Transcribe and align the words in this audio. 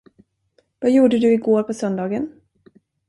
Vad 0.79 0.91
gjorde 0.91 1.17
du 1.19 1.33
i 1.33 1.37
går 1.37 1.63
på 1.63 1.73
söndagen? 1.73 2.31